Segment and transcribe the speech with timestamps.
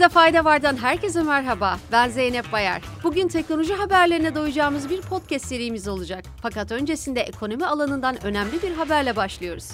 [0.00, 1.78] Teknolojide fayda vardan herkese merhaba.
[1.92, 2.82] Ben Zeynep Bayar.
[3.04, 6.24] Bugün teknoloji haberlerine doyacağımız bir podcast serimiz olacak.
[6.42, 9.70] Fakat öncesinde ekonomi alanından önemli bir haberle başlıyoruz.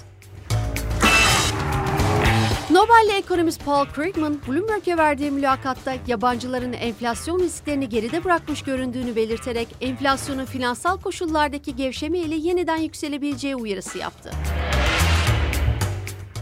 [2.71, 10.45] Nobel'li ekonomist Paul Krugman, Bloomberg'e verdiği mülakatta yabancıların enflasyon risklerini geride bırakmış göründüğünü belirterek enflasyonun
[10.45, 14.31] finansal koşullardaki gevşeme ile yeniden yükselebileceği uyarısı yaptı.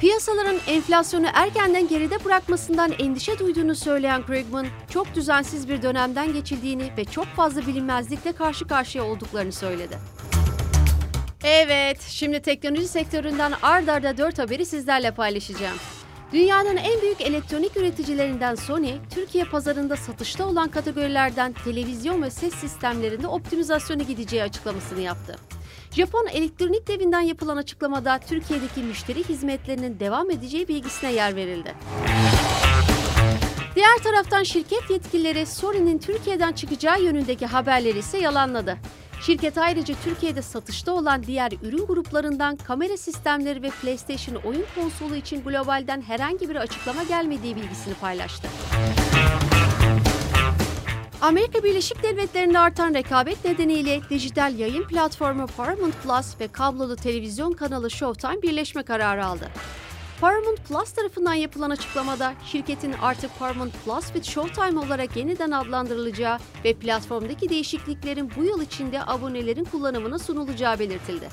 [0.05, 7.05] Piyasaların enflasyonu erkenden geride bırakmasından endişe duyduğunu söyleyen Krugman, çok düzensiz bir dönemden geçildiğini ve
[7.05, 9.99] çok fazla bilinmezlikle karşı karşıya olduklarını söyledi.
[11.45, 15.77] Evet, şimdi teknoloji sektöründen ard arda 4 haberi sizlerle paylaşacağım.
[16.33, 23.27] Dünyanın en büyük elektronik üreticilerinden Sony, Türkiye pazarında satışta olan kategorilerden televizyon ve ses sistemlerinde
[23.27, 25.37] optimizasyonu gideceği açıklamasını yaptı.
[25.91, 31.75] Japon elektronik devinden yapılan açıklamada Türkiye'deki müşteri hizmetlerinin devam edeceği bilgisine yer verildi.
[33.77, 38.77] Diğer taraftan şirket yetkilileri Sony'nin Türkiye'den çıkacağı yönündeki haberleri ise yalanladı.
[39.21, 45.45] Şirket ayrıca Türkiye'de satışta olan diğer ürün gruplarından kamera sistemleri ve PlayStation oyun konsolu için
[45.45, 48.49] globalden herhangi bir açıklama gelmediği bilgisini paylaştı.
[51.25, 57.91] Amerika Birleşik Devletleri'nde artan rekabet nedeniyle dijital yayın platformu Paramount Plus ve kablolu televizyon kanalı
[57.91, 59.49] Showtime birleşme kararı aldı.
[60.21, 66.75] Paramount Plus tarafından yapılan açıklamada şirketin artık Paramount Plus with Showtime olarak yeniden adlandırılacağı ve
[66.75, 71.29] platformdaki değişikliklerin bu yıl içinde abonelerin kullanımına sunulacağı belirtildi.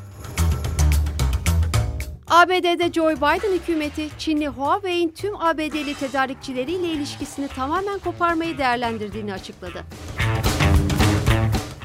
[2.32, 9.84] ABD'de Joe Biden hükümeti Çinli Huawei'in tüm ABD'li tedarikçileriyle ilişkisini tamamen koparmayı değerlendirdiğini açıkladı.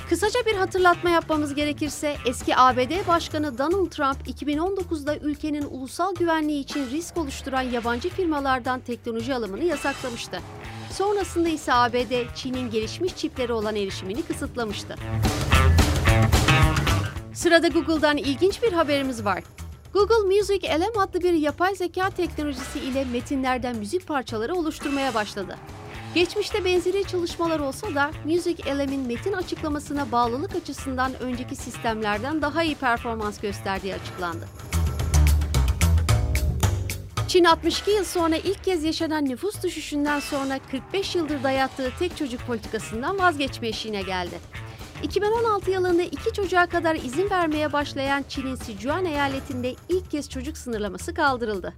[0.09, 6.91] Kısaca bir hatırlatma yapmamız gerekirse eski ABD Başkanı Donald Trump 2019'da ülkenin ulusal güvenliği için
[6.91, 10.41] risk oluşturan yabancı firmalardan teknoloji alımını yasaklamıştı.
[10.93, 14.95] Sonrasında ise ABD Çin'in gelişmiş çipleri olan erişimini kısıtlamıştı.
[17.35, 19.43] Sırada Google'dan ilginç bir haberimiz var.
[19.97, 25.59] Google Music LM adlı bir yapay zeka teknolojisi ile metinlerden müzik parçaları oluşturmaya başladı.
[26.15, 32.75] Geçmişte benzeri çalışmalar olsa da Music LM'in metin açıklamasına bağlılık açısından önceki sistemlerden daha iyi
[32.75, 34.49] performans gösterdiği açıklandı.
[37.29, 42.47] Çin 62 yıl sonra ilk kez yaşanan nüfus düşüşünden sonra 45 yıldır dayattığı tek çocuk
[42.47, 44.39] politikasından vazgeçme eşiğine geldi.
[45.03, 51.15] 2016 yılında iki çocuğa kadar izin vermeye başlayan Çin'in Sichuan eyaletinde ilk kez çocuk sınırlaması
[51.15, 51.75] kaldırıldı.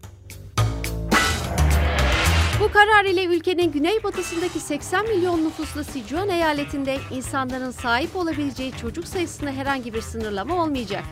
[2.61, 9.51] Bu karar ile ülkenin güneybatısındaki 80 milyon nüfuslu Sichuan eyaletinde insanların sahip olabileceği çocuk sayısında
[9.51, 11.05] herhangi bir sınırlama olmayacak.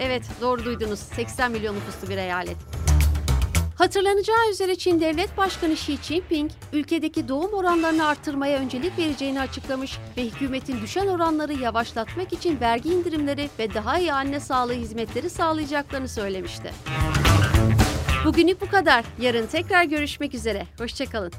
[0.00, 0.98] Evet, doğru duydunuz.
[0.98, 2.56] 80 milyon nüfuslu bir eyalet.
[3.84, 10.24] Hatırlanacağı üzere Çin Devlet Başkanı Xi Jinping, ülkedeki doğum oranlarını arttırmaya öncelik vereceğini açıklamış ve
[10.24, 16.72] hükümetin düşen oranları yavaşlatmak için vergi indirimleri ve daha iyi anne sağlığı hizmetleri sağlayacaklarını söylemişti.
[18.24, 19.04] Bugünlük bu kadar.
[19.20, 20.66] Yarın tekrar görüşmek üzere.
[20.78, 21.32] Hoşçakalın.